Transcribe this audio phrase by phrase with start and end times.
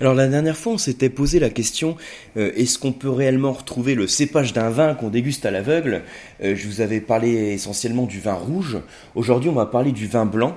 [0.00, 1.96] Alors la dernière fois, on s'était posé la question
[2.36, 6.02] euh, est-ce qu'on peut réellement retrouver le cépage d'un vin qu'on déguste à l'aveugle?
[6.40, 8.78] Euh, Je vous avais parlé essentiellement du vin rouge.
[9.16, 10.56] Aujourd'hui, on va parler du vin blanc.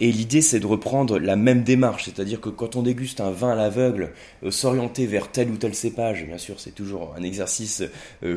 [0.00, 3.52] Et l'idée, c'est de reprendre la même démarche, c'est-à-dire que quand on déguste un vin
[3.52, 4.10] à l'aveugle,
[4.42, 7.84] euh, s'orienter vers tel ou tel cépage, bien sûr, c'est toujours un exercice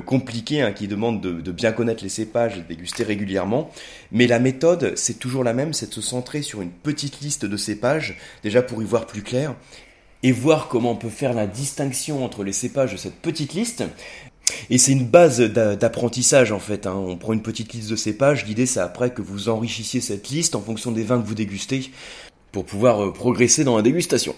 [0.06, 3.72] compliqué hein, qui demande de, de, bien connaître les cépages de déguster régulièrement.
[4.12, 7.46] Mais la méthode, c'est toujours la même, c'est de se centrer sur une petite liste
[7.46, 9.56] de cépages, déjà pour y voir plus clair,
[10.24, 13.84] et voir comment on peut faire la distinction entre les cépages de cette petite liste.
[14.70, 16.88] Et c'est une base d'apprentissage en fait.
[16.88, 16.96] Hein.
[16.96, 18.46] On prend une petite liste de cépages.
[18.46, 21.92] L'idée c'est après que vous enrichissiez cette liste en fonction des vins que vous dégustez
[22.52, 24.36] pour pouvoir euh, progresser dans la dégustation.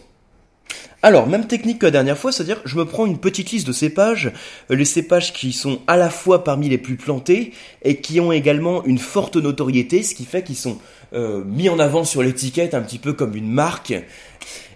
[1.01, 3.71] Alors, même technique que la dernière fois, c'est-à-dire je me prends une petite liste de
[3.71, 4.33] cépages,
[4.69, 7.53] euh, les cépages qui sont à la fois parmi les plus plantés
[7.83, 10.77] et qui ont également une forte notoriété, ce qui fait qu'ils sont
[11.13, 13.93] euh, mis en avant sur l'étiquette un petit peu comme une marque.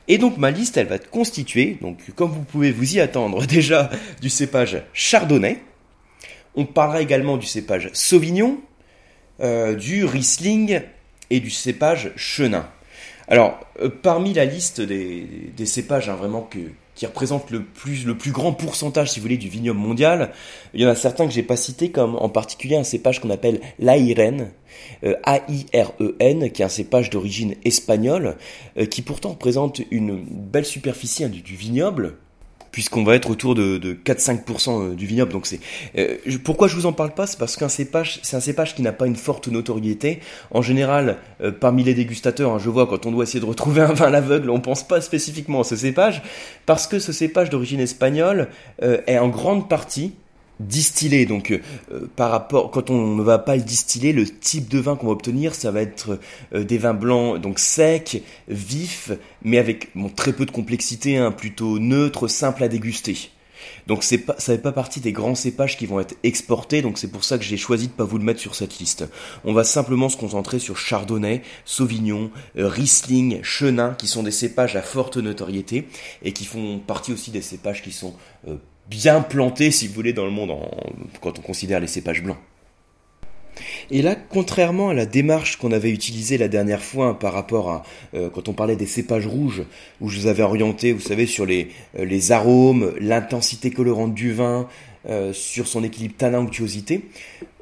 [0.08, 3.46] Et donc ma liste, elle va être constituée, donc comme vous pouvez vous y attendre
[3.48, 3.90] déjà,
[4.22, 5.60] du cépage chardonnay.
[6.56, 8.62] On parlera également du cépage sauvignon,
[9.42, 10.82] euh, du riesling
[11.30, 12.70] et du cépage chenin.
[13.28, 16.60] Alors, euh, parmi la liste des, cépages hein, vraiment que,
[16.96, 20.32] qui représentent le plus, le plus grand pourcentage, si vous voulez, du vignoble mondial.
[20.74, 23.30] Il y en a certains que j'ai pas cités, comme en particulier un cépage qu'on
[23.30, 24.52] appelle l'Airen,
[25.04, 28.38] euh, A-I-R-E-N, qui est un cépage d'origine espagnole,
[28.78, 32.18] euh, qui pourtant présente une belle superficie hein, du vignoble,
[32.74, 35.32] puisqu'on va être autour de, 4-5% euh, du vignoble.
[35.32, 35.60] Donc c'est
[35.98, 38.82] euh, pourquoi je vous en parle pas, c'est parce qu'un cépage, c'est un cépage qui
[38.82, 40.20] n'a pas une forte notoriété.
[40.52, 43.82] En général, euh, parmi les dégustateurs, hein, je vois quand on doit essayer de retrouver
[43.82, 46.24] un vin à l'aveugle, on pense pas spécifiquement à ce cépage,
[46.66, 48.50] parce que ce cépage d'origine espagnole
[48.82, 50.14] est en grande partie
[50.60, 51.26] distillé.
[51.26, 51.60] Donc, euh,
[51.92, 55.08] euh, par rapport, quand on ne va pas le distiller, le type de vin qu'on
[55.08, 56.20] va obtenir, ça va être
[56.54, 59.12] euh, des vins blancs, donc secs, vifs,
[59.44, 63.30] mais avec très peu de complexité, hein, plutôt neutre, simple à déguster.
[63.88, 66.98] Donc c'est pas, ça fait pas partie des grands cépages qui vont être exportés, donc
[66.98, 69.06] c'est pour ça que j'ai choisi de pas vous le mettre sur cette liste.
[69.46, 74.82] On va simplement se concentrer sur Chardonnay, Sauvignon, Riesling, Chenin, qui sont des cépages à
[74.82, 75.88] forte notoriété
[76.24, 78.16] et qui font partie aussi des cépages qui sont
[78.90, 80.52] bien planté, si vous voulez, dans le monde
[81.22, 82.38] quand on considère les cépages blancs.
[83.92, 87.84] Et là, contrairement à la démarche qu'on avait utilisée la dernière fois par rapport à
[88.14, 89.64] euh, quand on parlait des cépages rouges,
[90.02, 94.68] où je vous avais orienté, vous savez, sur les, euh, arômes, l'intensité colorante du vin,
[95.10, 97.02] euh, sur son équilibre tanin-onctuosité,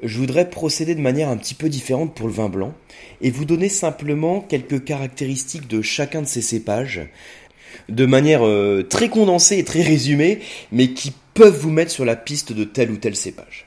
[0.02, 2.72] je voudrais procéder de manière un petit peu différente pour le vin blanc
[3.20, 7.00] et vous donner simplement quelques caractéristiques de chacun de ces cépages
[7.88, 10.40] de manière euh, très condensée et très résumée,
[10.70, 13.66] mais qui peuvent vous mettre sur la piste de tel ou tel cépage.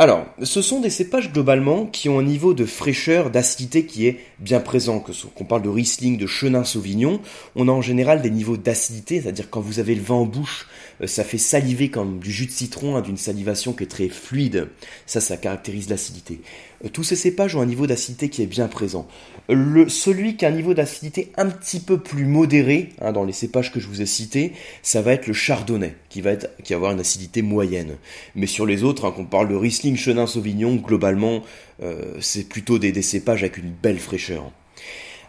[0.00, 4.20] Alors, ce sont des cépages globalement qui ont un niveau de fraîcheur, d'acidité qui est
[4.38, 5.00] bien présent.
[5.00, 7.20] Que qu'on parle de Riesling, de Chenin, Sauvignon,
[7.56, 10.68] on a en général des niveaux d'acidité, c'est-à-dire quand vous avez le vin en bouche,
[11.02, 14.08] euh, ça fait saliver comme du jus de citron, hein, d'une salivation qui est très
[14.08, 14.68] fluide.
[15.04, 16.42] Ça, ça caractérise l'acidité.
[16.84, 19.06] Euh, tous ces cépages ont un niveau d'acidité qui est bien présent.
[19.48, 23.72] Celui qui a un niveau d'acidité un petit peu plus modéré, hein, dans les cépages
[23.72, 24.52] que je vous ai cités,
[24.82, 27.96] ça va être le chardonnay, qui va, être, qui va avoir une acidité moyenne.
[28.34, 31.42] Mais sur les autres, hein, qu'on parle de Riesling, Chenin, Sauvignon, globalement,
[31.82, 34.50] euh, c'est plutôt des, cépages avec une belle fraîcheur.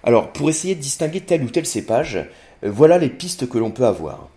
[0.04, 2.18] Alors, pour essayer de distinguer tel ou tel cépage,
[2.64, 4.30] euh, voilà les pistes que l'on peut avoir.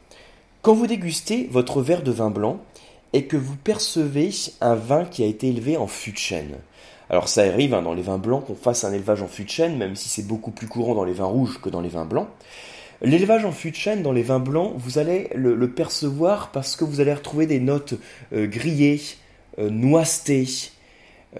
[0.62, 2.60] Quand vous dégustez votre verre de vin blanc
[3.12, 4.30] et que vous percevez
[4.60, 6.58] un vin qui a été élevé en fût de chêne,
[7.12, 9.50] alors ça arrive hein, dans les vins blancs qu'on fasse un élevage en fût de
[9.50, 12.06] chêne, même si c'est beaucoup plus courant dans les vins rouges que dans les vins
[12.06, 12.26] blancs.
[13.02, 16.84] L'élevage en fût de chêne dans les vins blancs, vous allez le, percevoir parce que
[16.84, 17.94] vous allez retrouver des notes
[18.32, 19.02] euh, grillées,
[19.58, 20.46] euh, noistées,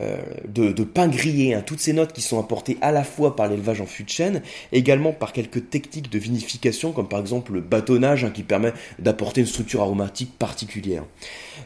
[0.00, 0.16] euh,
[0.48, 3.82] de, pain grillé, hein, toutes ces notes qui sont apportées à la fois par l'élevage
[3.82, 4.42] en fût de chêne,
[4.72, 9.42] également par quelques techniques de vinification, comme par exemple le bâtonnage, hein, qui permet d'apporter
[9.42, 11.04] une structure aromatique particulière.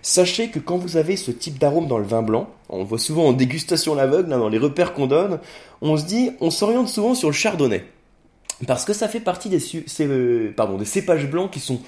[0.02, 3.26] Sachez que quand vous avez ce type d'arôme dans le vin blanc, on voit souvent
[3.26, 5.38] en dégustation l'aveugle, hein, dans les repères qu'on donne,
[5.80, 7.84] on se dit, on s'oriente souvent sur le chardonnay.
[8.66, 9.60] Parce que ça fait partie des,
[10.00, 11.80] euh, cépages blancs qui sont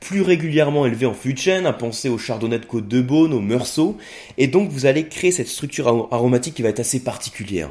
[0.00, 3.32] plus régulièrement élevé en fût de chêne, à penser au chardonnay de côte de Beaune,
[3.32, 3.96] au meursault,
[4.38, 7.70] et donc vous allez créer cette structure aromatique qui va être assez particulière.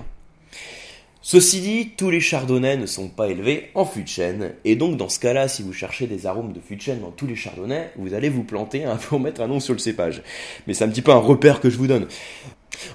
[1.22, 4.98] Ceci dit, tous les chardonnays ne sont pas élevés en fût de chêne, et donc
[4.98, 7.36] dans ce cas-là, si vous cherchez des arômes de fût de chêne dans tous les
[7.36, 10.22] chardonnays, vous allez vous planter hein, pour mettre un nom sur le cépage.
[10.68, 12.07] Mais c'est un petit peu un repère que je vous donne.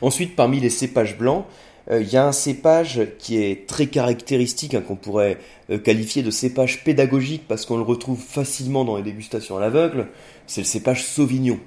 [0.00, 1.44] Ensuite, parmi les cépages blancs,
[1.90, 5.38] il y a un cépage qui est très caractéristique, hein, qu'on pourrait
[5.70, 10.08] euh, qualifier de cépage pédagogique parce qu'on le retrouve facilement dans les dégustations à l'aveugle,
[10.46, 11.58] c'est le cépage Sauvignon.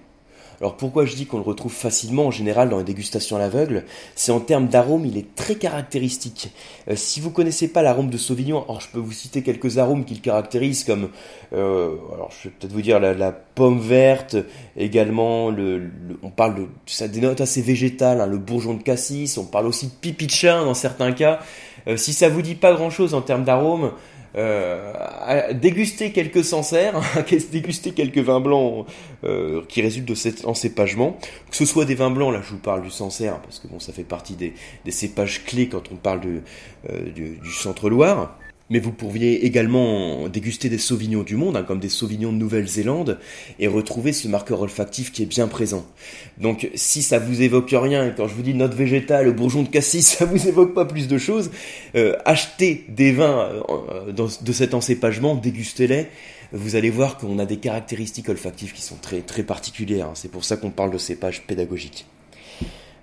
[0.59, 3.83] Alors pourquoi je dis qu'on le retrouve facilement en général dans les dégustations à l'aveugle?
[4.15, 6.51] C'est en termes d'arôme, il est très caractéristique.
[6.89, 10.05] Euh, si vous connaissez pas l'arôme de Sauvignon, alors je peux vous citer quelques arômes
[10.05, 11.09] qui le caractérisent comme,
[11.53, 14.35] euh, alors je vais peut-être vous dire la, pomme verte,
[14.75, 15.91] également le,
[16.23, 19.87] on parle de, ça dénote assez végétal, hein, le bourgeon de cassis, on parle aussi
[19.87, 21.39] de pipi dans certains cas.
[21.87, 23.91] Euh, si ça vous dit pas grand chose en termes d'arôme,
[24.35, 26.99] euh, déguster quelques Sancerres,
[27.51, 28.87] déguster quelques vins blancs
[29.23, 31.17] euh, qui résultent de cet encépagement,
[31.51, 33.79] que ce soit des vins blancs, là je vous parle du Sancerre, parce que bon
[33.79, 34.53] ça fait partie des,
[34.91, 36.21] cépages clés quand on parle
[36.89, 38.37] euh, du, du centre-Loire,
[38.69, 43.19] mais vous pourriez également déguster des sauvignons du monde, hein, comme des sauvignons de Nouvelle-Zélande,
[43.59, 45.85] et retrouver ce marqueur olfactif qui est bien présent.
[46.37, 49.69] Donc si ça vous évoque rien, quand je vous dis note végétale, le bourgeon de
[49.69, 51.51] cassis, ça vous évoque pas plus de choses,
[51.95, 56.07] euh, achetez des vins euh, de cet encépagement, dégustez-les,
[56.53, 60.09] vous allez voir qu'on a des caractéristiques olfactives qui sont très, très particulières.
[60.09, 60.13] Hein.
[60.15, 62.05] C'est pour ça qu'on parle de cépage pédagogique.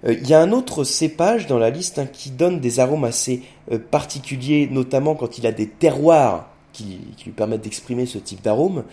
[0.06, 3.04] Euh, il y a un autre cépage dans la liste hein, qui donne des arômes
[3.04, 8.42] assez euh, particuliers, notamment quand il a des terroirs qui, lui permettent d'exprimer ce type
[8.42, 8.84] d'arôme.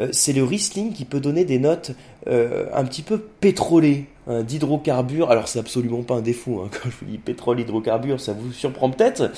[0.00, 1.92] Euh, c'est le Riesling qui peut donner des notes
[2.28, 5.30] un petit peu pétrolées, d'hydrocarbures.
[5.30, 8.52] Alors c'est absolument pas un défaut, hein, quand je vous dis pétrole, hydrocarbures, ça vous
[8.52, 9.30] surprend peut-être,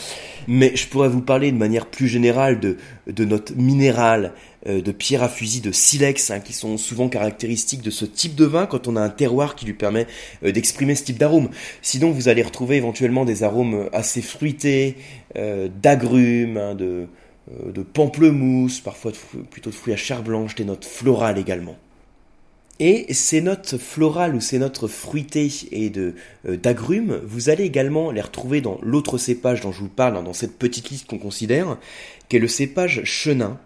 [0.47, 2.77] mais je pourrais vous parler de manière plus générale de,
[3.07, 4.33] de notes minérales,
[4.67, 8.35] euh, de pierre à fusil, de silex, hein, qui sont souvent caractéristiques de ce type
[8.35, 10.07] de vin quand on a un terroir qui lui permet
[10.45, 11.49] euh, d'exprimer ce type d'arôme.
[11.81, 14.97] Sinon, vous allez retrouver éventuellement des arômes assez fruités,
[15.37, 17.07] euh, d'agrumes, hein, de,
[17.73, 19.13] de pamplemousse, parfois
[19.51, 21.77] plutôt de fruits à chair blanche, des notes florales également.
[22.81, 26.15] Et ces notes florales ou ces notes fruitées et de
[26.45, 30.59] d'agrumes, vous allez également les retrouver dans l'autre cépage dont je vous parle, dans cette
[30.59, 31.77] petite liste qu'on considère,
[32.29, 33.59] qui est le cépage chenin,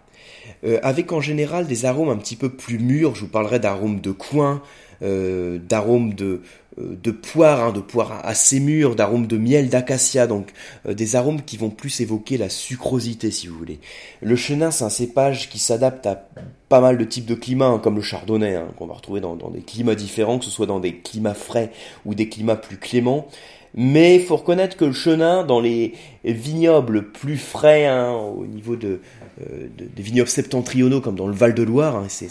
[0.65, 3.15] euh, avec en général des arômes un petit peu plus mûrs.
[3.15, 4.61] Je vous parlerai d'arômes de coin,
[5.01, 6.41] euh, d'arômes de,
[6.79, 10.51] euh, de poire, hein, de poire assez mûre, d'arômes de miel d'acacia, donc
[10.87, 13.79] des arômes qui vont plus évoquer la sucrosité si vous voulez.
[14.21, 16.29] Le chenin, c'est un cépage qui s'adapte à
[16.69, 19.35] pas mal de types de climats, hein, comme le chardonnay, hein, qu'on va retrouver dans,
[19.35, 21.71] des climats différents, que ce soit dans des climats frais
[22.05, 23.27] ou des climats plus cléments.
[23.75, 25.93] Mais faut reconnaître que le chenin, dans les
[26.23, 29.01] vignobles plus frais, hein, au niveau de,
[29.41, 32.29] euh, des vignobles septentrionaux, comme dans le Val-de-Loire, hein, c'est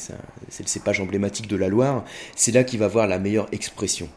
[0.60, 2.04] le cépage emblématique de la Loire,
[2.36, 4.08] c'est là qu'il va avoir la meilleure expression.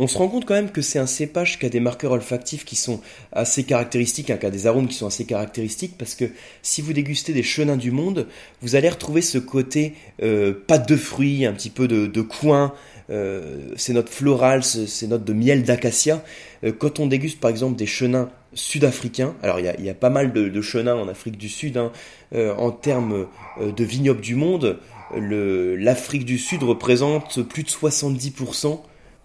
[0.00, 2.64] On se rend compte quand même que c'est un cépage qui a des marqueurs olfactifs
[2.64, 3.00] qui sont
[3.32, 6.26] assez caractéristiques, hein, qui a des arômes qui sont assez caractéristiques, parce que
[6.62, 8.28] si vous dégustez des chenins du monde,
[8.62, 12.74] vous allez retrouver ce côté euh, pâte de fruits, un petit peu de, coin,
[13.10, 16.22] euh, ces notes florales, ces notes de miel d'acacia.
[16.62, 20.32] Euh, quand on déguste par exemple des chenins sud-africains, alors il y a, pas mal
[20.32, 21.90] de, chenins en Afrique du Sud, hein,
[22.32, 23.26] en termes
[23.60, 24.78] de vignobles du monde,
[25.12, 28.80] l'Afrique du Sud représente plus de 70%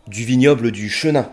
[0.08, 1.30] du vignoble du chenin.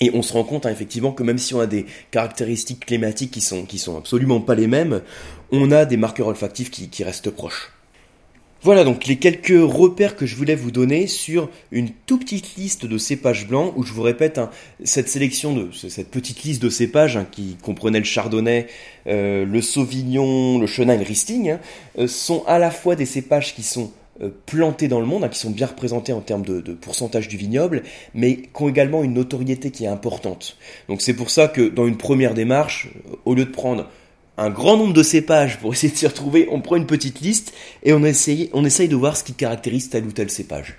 [0.00, 3.30] Et on se rend compte hein, effectivement que même si on a des caractéristiques climatiques
[3.30, 5.02] qui sont, qui sont absolument pas les mêmes,
[5.52, 7.72] on a des marqueurs olfactifs qui, qui restent proches.
[8.62, 12.84] Voilà donc les quelques repères que je voulais vous donner sur une tout petite liste
[12.84, 14.50] de cépages blancs où je vous répète hein,
[14.84, 18.66] cette sélection de cette petite liste de cépages hein, qui comprenait le chardonnay,
[19.06, 21.60] euh, le sauvignon, le chenin et le riesling hein,
[21.98, 23.92] euh, sont à la fois des cépages qui sont
[24.28, 27.82] plantés dans le monde, qui sont bien représentés en termes de, de, pourcentage du vignoble,
[28.14, 30.56] mais qui ont également une notoriété qui est importante.
[30.88, 32.88] Donc c'est pour ça que dans une première démarche,
[33.24, 33.86] au lieu de prendre
[34.36, 37.52] un grand nombre de cépages pour essayer de s'y retrouver, on prend une petite liste
[37.82, 40.76] et on essaye, on essaye de voir ce qui caractérise tel ou tel cépage.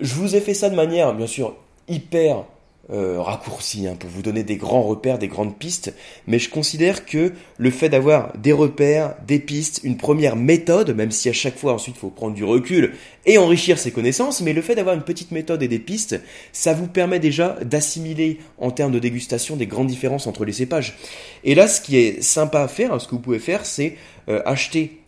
[0.00, 1.56] Je vous ai fait ça de manière, bien sûr,
[1.88, 2.44] hyper
[2.90, 5.92] euh, raccourci hein, pour vous donner des grands repères, des grandes pistes,
[6.26, 11.10] mais je considère que le fait d'avoir des repères, des pistes, une première méthode, même
[11.10, 12.94] si à chaque fois ensuite il faut prendre du recul
[13.26, 16.20] et enrichir ses connaissances, mais le fait d'avoir une petite méthode et des pistes,
[16.52, 20.96] ça vous permet déjà d'assimiler en termes de dégustation des grandes différences entre les cépages.
[21.44, 23.96] Et là, ce qui est sympa à faire, ce que vous pouvez faire, c'est
[24.28, 25.00] euh, acheter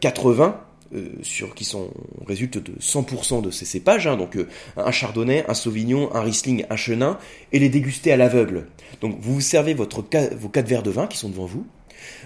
[0.00, 0.58] 80
[0.94, 1.90] euh, sur, qui sont
[2.26, 6.64] résultent de 100% de ces cépages, hein, donc euh, un chardonnay, un sauvignon, un riesling,
[6.70, 7.18] un chenin,
[7.52, 8.66] et les déguster à l'aveugle.
[9.00, 11.66] Donc vous vous servez vos quatre verres de vin qui sont devant vous,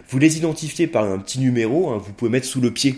[0.08, 2.96] vous les identifiez par un petit numéro, hein, vous pouvez mettre sous le pied.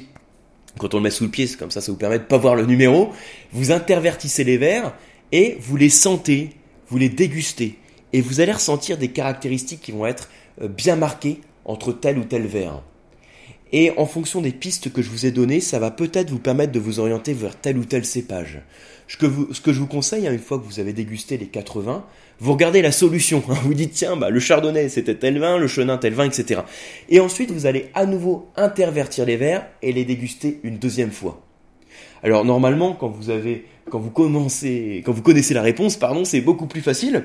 [0.79, 2.39] Quand on le met sous le pied, c'est comme ça, ça vous permet de pas
[2.39, 3.11] voir le numéro.
[3.53, 4.95] Vous intervertissez les verres
[5.31, 6.51] et vous les sentez,
[6.89, 7.79] vous les dégustez,
[8.13, 10.29] et vous allez ressentir des caractéristiques qui vont être
[10.61, 12.83] euh, bien marquées entre tel ou tel verre.
[13.73, 16.73] Et en fonction des pistes que je vous ai données, ça va peut-être vous permettre
[16.73, 18.61] de vous orienter vers tel ou tel cépage.
[19.09, 22.05] Ce que, je vous conseille, hein, une fois que vous avez dégusté les 80,
[22.41, 23.43] vous regardez la solution.
[23.49, 23.57] Hein.
[23.63, 26.63] vous dites, tiens, bah, le chardonnay, c'était tel vin, le chenin, tel vin, etc.
[27.09, 31.43] Et ensuite, vous allez à nouveau intervertir les verres et les déguster une deuxième fois.
[32.23, 36.41] Alors normalement, quand vous avez, quand vous commencez, quand vous connaissez la réponse, pardon, c'est
[36.41, 37.25] beaucoup plus facile.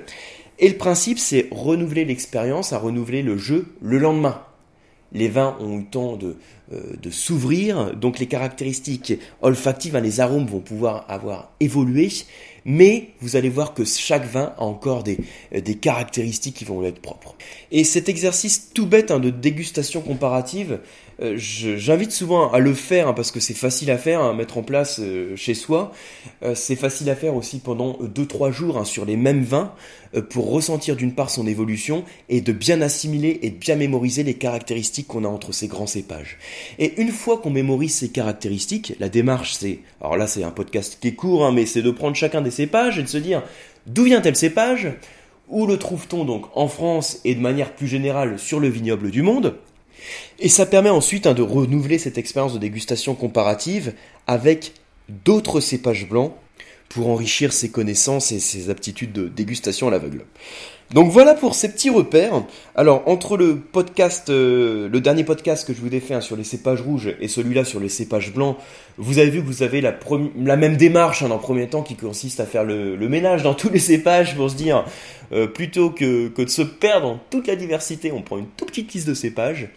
[0.59, 4.41] Et le principe, c'est renouveler l'expérience, à renouveler le jeu le lendemain.
[5.11, 6.35] Les vins ont eu temps de,
[6.71, 12.09] de s'ouvrir, donc les caractéristiques olfactives, hein, les arômes vont pouvoir avoir évolué,
[12.65, 15.17] mais vous allez voir que chaque vin a encore des,
[15.55, 17.33] euh, caractéristiques qui vont lui être propres.
[17.71, 20.81] Et cet exercice tout bête hein, de dégustation comparative,
[21.21, 24.57] euh, j'invite souvent à le faire hein, parce que c'est facile à faire, à mettre
[24.57, 24.99] en place
[25.35, 25.93] chez soi.
[26.53, 29.73] c'est facile à faire aussi pendant 2-3 jours sur les mêmes vins
[30.29, 35.07] pour ressentir d'une part son évolution et de bien assimiler et bien mémoriser les caractéristiques
[35.07, 36.37] qu'on a entre ces grands cépages.
[36.79, 40.97] Et une fois qu'on mémorise ces caractéristiques, la démarche c'est, alors là c'est un podcast
[41.01, 43.43] qui est court, hein, mais c'est de prendre chacun des cépages et de se dire
[43.85, 44.93] d'où vient tel cépage,
[45.47, 49.21] où le trouve-t-on donc en France et de manière plus générale sur le vignoble du
[49.21, 49.55] monde?
[50.39, 53.93] Et ça permet ensuite hein, de renouveler cette expérience de dégustation comparative
[54.27, 54.73] avec
[55.09, 56.33] d'autres cépages blancs
[56.89, 60.25] pour enrichir ses connaissances et ses aptitudes de dégustation à l'aveugle.
[60.93, 62.43] Donc voilà pour ces petits repères.
[62.75, 66.37] Alors entre le podcast, euh, le dernier podcast que je vous ai fait hein, sur
[66.37, 68.55] les cépages rouges et celui-là sur les cépages blancs,
[68.97, 72.39] vous avez vu que vous avez la, même démarche hein, dans premier temps qui consiste
[72.39, 74.85] à faire le, ménage dans tous les cépages pour se dire
[75.33, 78.69] euh, plutôt que, que de se perdre dans toute la diversité, on prend une toute
[78.69, 79.67] petite liste de cépages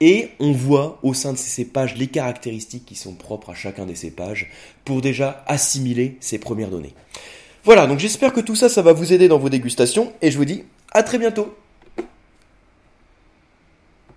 [0.00, 3.86] et on voit au sein de ces cépages les caractéristiques qui sont propres à chacun
[3.86, 4.50] des cépages
[4.84, 6.94] pour déjà assimiler ces premières données.
[7.64, 10.38] Voilà, donc j'espère que tout ça, ça va vous aider dans vos dégustations, et je
[10.38, 11.54] vous dis à très bientôt